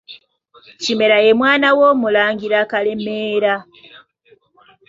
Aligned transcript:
Kimera 0.81 1.17
ye 1.25 1.31
mwana 1.39 1.67
w’omulangira 1.77 2.57
Kalemeera. 2.71 3.53